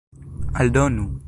[0.55, 1.11] aldonu